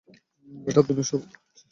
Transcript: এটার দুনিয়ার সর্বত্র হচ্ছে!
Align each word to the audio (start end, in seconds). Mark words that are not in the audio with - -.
এটার 0.65 0.83
দুনিয়ার 0.87 1.07
সর্বত্র 1.09 1.37
হচ্ছে! 1.39 1.63